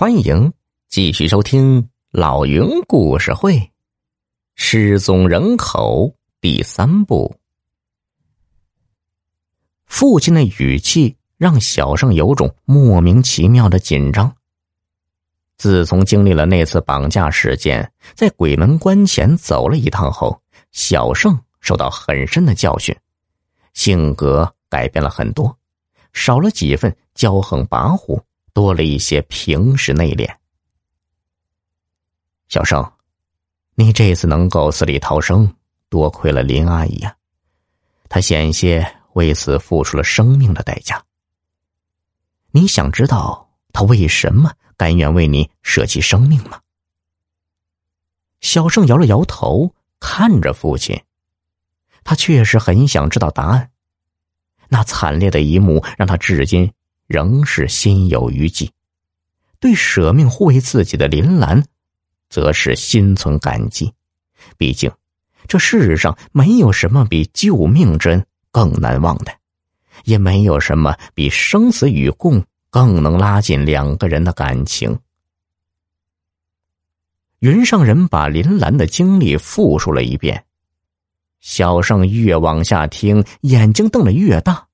[0.00, 0.50] 欢迎
[0.88, 3.52] 继续收听老云故事会
[4.54, 6.06] 《失踪人口》
[6.40, 7.36] 第三部。
[9.84, 14.34] 父亲的语气让小胜有种莫名其妙的紧张。
[15.58, 20.40] 自从经历了那次绑架事件，在鬼门关前走了一趟后，
[20.72, 22.96] 小胜受到很深的教训，
[23.74, 25.54] 性格改变了很多，
[26.14, 28.18] 少了几分骄横跋扈。
[28.52, 30.28] 多了一些平时内敛。
[32.48, 32.92] 小盛，
[33.74, 35.54] 你这次能够死里逃生，
[35.88, 37.16] 多亏了林阿姨呀，
[38.08, 41.04] 她险些为此付出了生命的代价。
[42.50, 46.60] 你想知道她为什么甘愿为你舍弃生命吗？
[48.40, 51.00] 小盛摇了摇头，看着父亲，
[52.02, 53.70] 他确实很想知道答案。
[54.68, 56.72] 那惨烈的一幕让他至今。
[57.10, 58.70] 仍是心有余悸，
[59.58, 61.60] 对舍命护卫自己的林兰，
[62.28, 63.92] 则是心存感激。
[64.56, 64.88] 毕竟，
[65.48, 69.32] 这世上没有什么比救命之恩更难忘的，
[70.04, 74.96] 也没有什么比生死与共更能拉近两个人的感情。
[77.40, 80.44] 云上人把林兰的经历复述了一遍，
[81.40, 84.68] 小盛越往下听，眼睛瞪得越大，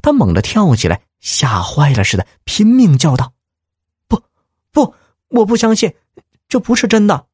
[0.00, 1.00] 他猛地跳起来。
[1.24, 3.32] 吓坏了似的，拼命叫道
[4.06, 4.22] ：“不，
[4.70, 4.94] 不，
[5.28, 5.94] 我不相信，
[6.48, 7.26] 这不是真的。”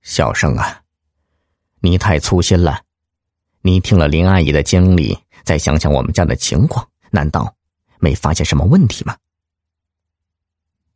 [0.00, 0.82] 小生啊，
[1.80, 2.80] 你太粗心了。
[3.60, 7.54] 你听了林阿姨的经历，再想想我们家的情况，难道
[7.98, 9.18] 没发现什么问题吗？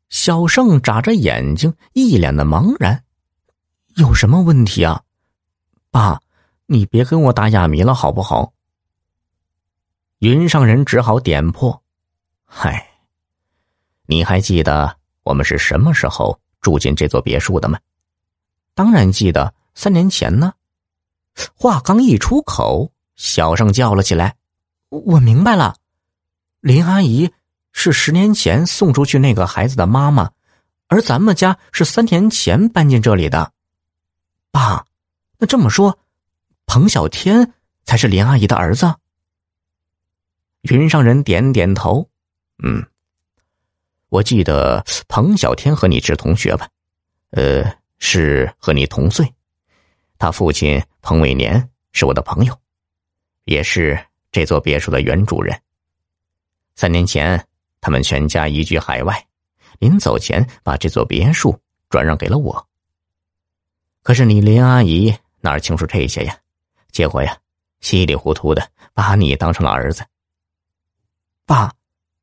[0.08, 3.04] 小盛眨着眼睛，一脸的茫然
[3.96, 5.02] ：“有什么问题啊？
[5.90, 6.22] 爸，
[6.64, 8.54] 你别跟我打哑谜了，好不好？”
[10.20, 11.82] 云上人只好点破
[12.46, 12.88] ：“嗨，
[14.06, 17.78] 你还记得我们是什么时候住进这座别墅的吗
[18.74, 20.54] ？”“当然记得，三年前呢。”
[21.54, 24.36] 话刚一出口，小声叫了起来
[24.88, 25.76] ：“我明白了，
[26.60, 27.30] 林阿姨
[27.72, 30.30] 是十年前送出去那个孩子的妈妈，
[30.88, 33.52] 而咱们家是三年前搬进这里的。
[34.50, 34.86] 爸，
[35.36, 35.98] 那这么说，
[36.64, 37.52] 彭小天
[37.84, 38.94] 才是林阿姨的儿子？”
[40.70, 42.08] 云上人点点头，
[42.64, 42.84] 嗯，
[44.08, 46.68] 我记得彭小天和你是同学吧？
[47.30, 47.64] 呃，
[47.98, 49.32] 是和你同岁。
[50.18, 52.58] 他父亲彭伟年是我的朋友，
[53.44, 53.98] 也是
[54.32, 55.56] 这座别墅的原主人。
[56.74, 57.46] 三年前，
[57.80, 59.24] 他们全家移居海外，
[59.78, 61.56] 临走前把这座别墅
[61.88, 62.66] 转让给了我。
[64.02, 66.36] 可是你林阿姨哪清楚这些呀？
[66.90, 67.38] 结果呀，
[67.80, 70.04] 稀里糊涂的把你当成了儿子。
[71.46, 71.72] 爸，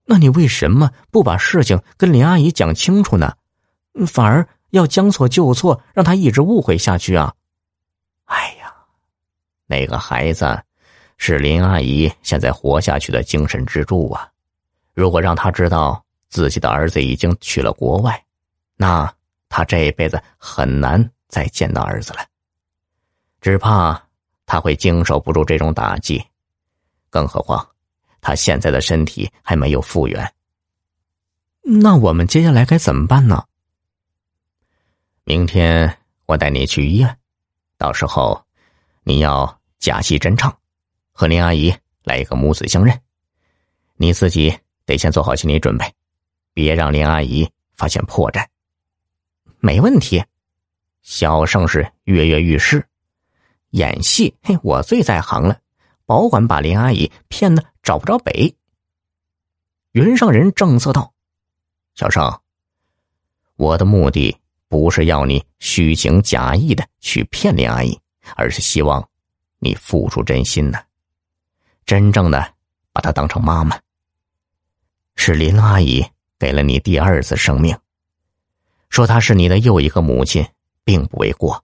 [0.06, 3.34] 那你为什么不把事情跟林阿姨讲清楚呢？
[4.06, 7.34] 反而要将错就错，让她一直误会下去啊？
[8.26, 8.74] 哎呀，
[9.66, 10.62] 那个孩子
[11.18, 14.30] 是林阿姨现在活下去的精神支柱啊！
[14.94, 18.22] 如果让他知道自己的儿子已经去了国外，
[18.76, 19.12] 那
[19.48, 22.20] 他这辈子很难再见到儿子了。
[23.40, 24.02] 只怕
[24.46, 26.24] 他会经受不住这种打击，
[27.10, 27.66] 更何况……
[28.24, 30.34] 他现在的身体还没有复原，
[31.62, 33.44] 那我们接下来该怎么办呢？
[35.26, 37.18] 明天我带你去医院，
[37.78, 38.42] 到时候
[39.04, 40.58] 你要假戏真唱，
[41.12, 42.98] 和林阿姨来一个母子相认。
[43.98, 45.86] 你自己得先做好心理准备，
[46.54, 48.46] 别让林阿姨发现破绽。
[49.60, 50.24] 没问题，
[51.02, 52.86] 小盛是跃跃欲试，
[53.72, 55.60] 演戏嘿，我最在行了。
[56.06, 58.56] 保管把林阿姨骗的找不着北。
[59.94, 61.14] 云上人正色道
[61.96, 62.42] ：“小盛，
[63.56, 64.36] 我的目的
[64.68, 68.00] 不是要你虚情假意的去骗林阿姨，
[68.36, 69.08] 而是希望
[69.60, 70.86] 你付出真心的，
[71.86, 72.54] 真正的
[72.92, 73.80] 把她当成妈妈。
[75.16, 76.04] 是林阿姨
[76.40, 77.78] 给了你第二次生命，
[78.90, 80.46] 说她是你的又一个母亲，
[80.84, 81.64] 并不为过。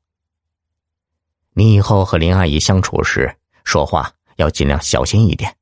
[1.54, 3.36] 你以后和林阿姨相处时
[3.66, 5.54] 说话。”要尽量小心一点，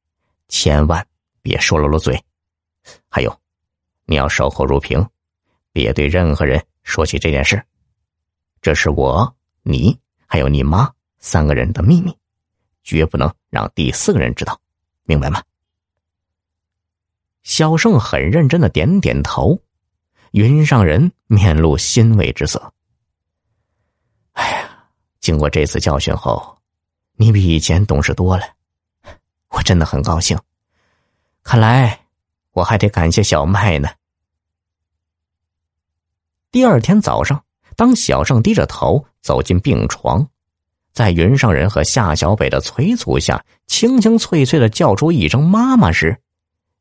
[0.49, 1.05] 千万
[1.41, 2.23] 别说漏了嘴。
[3.09, 3.41] 还有，
[4.05, 5.03] 你要守口如瓶，
[5.71, 7.61] 别对任何人说起这件事。
[8.61, 9.97] 这是我、你
[10.27, 12.15] 还有你妈三个人的秘密，
[12.83, 14.59] 绝不能让第四个人知道，
[15.05, 15.41] 明白吗？
[17.41, 19.59] 小胜很认真的点点头，
[20.31, 22.71] 云上人面露欣慰之色。
[24.33, 24.87] 哎呀，
[25.19, 26.55] 经过这次教训后，
[27.13, 28.56] 你比以前懂事多了。
[29.49, 30.37] 我真的很高兴，
[31.43, 32.01] 看来
[32.51, 33.89] 我还得感谢小麦呢。
[36.51, 37.43] 第二天早上，
[37.75, 40.27] 当小胜低着头走进病床，
[40.93, 46.19] 在云上人和夏小北的催促下，清清脆脆的叫出一声“妈妈”时，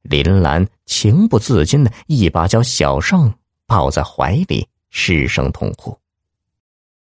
[0.03, 3.33] 林兰情不自禁的一把将小胜
[3.67, 5.99] 抱在怀里，失声痛哭。